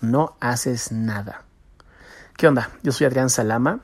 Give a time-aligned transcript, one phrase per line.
[0.00, 1.42] no haces nada.
[2.36, 2.70] ¿Qué onda?
[2.82, 3.80] Yo soy Adrián Salama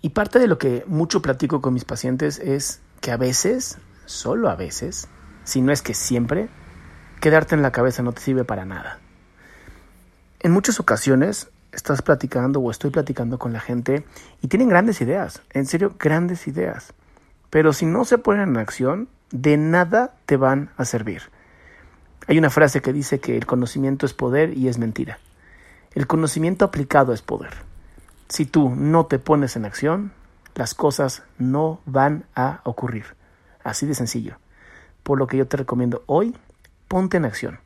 [0.00, 4.50] y parte de lo que mucho platico con mis pacientes es que a veces, solo
[4.50, 5.08] a veces,
[5.44, 6.48] si no es que siempre,
[7.20, 8.98] quedarte en la cabeza no te sirve para nada.
[10.40, 14.04] En muchas ocasiones estás platicando o estoy platicando con la gente
[14.40, 16.92] y tienen grandes ideas, en serio, grandes ideas.
[17.48, 21.22] Pero si no se ponen en acción, de nada te van a servir.
[22.28, 25.18] Hay una frase que dice que el conocimiento es poder y es mentira.
[25.94, 27.52] El conocimiento aplicado es poder.
[28.28, 30.12] Si tú no te pones en acción,
[30.54, 33.04] las cosas no van a ocurrir.
[33.64, 34.36] Así de sencillo.
[35.02, 36.36] Por lo que yo te recomiendo hoy,
[36.88, 37.60] ponte en acción.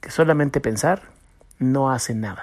[0.00, 1.02] Que solamente pensar
[1.58, 2.42] no hace nada.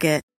[0.03, 0.30] It.